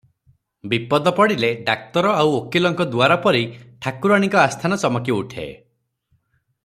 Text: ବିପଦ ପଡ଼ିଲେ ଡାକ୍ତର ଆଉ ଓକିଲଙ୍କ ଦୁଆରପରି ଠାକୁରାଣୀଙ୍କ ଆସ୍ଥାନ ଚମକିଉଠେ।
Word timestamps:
ବିପଦ 0.69 1.11
ପଡ଼ିଲେ 1.19 1.51
ଡାକ୍ତର 1.67 2.13
ଆଉ 2.21 2.31
ଓକିଲଙ୍କ 2.37 2.87
ଦୁଆରପରି 2.95 3.43
ଠାକୁରାଣୀଙ୍କ 3.87 4.41
ଆସ୍ଥାନ 4.45 4.81
ଚମକିଉଠେ। 4.85 5.47